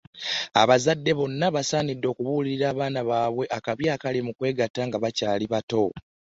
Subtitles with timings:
[0.61, 5.83] Abazadde bonna basanidde okubuulirira abaana babwe akabi akali mu kwegatta nga bakyali batto.